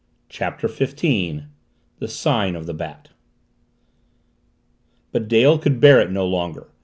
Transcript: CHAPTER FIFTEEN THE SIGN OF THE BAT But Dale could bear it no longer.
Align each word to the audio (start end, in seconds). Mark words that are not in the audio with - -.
CHAPTER 0.29 0.67
FIFTEEN 0.67 1.45
THE 1.99 2.07
SIGN 2.07 2.55
OF 2.55 2.65
THE 2.65 2.73
BAT 2.73 3.09
But 5.11 5.27
Dale 5.27 5.59
could 5.59 5.79
bear 5.79 5.99
it 5.99 6.09
no 6.09 6.25
longer. 6.25 6.71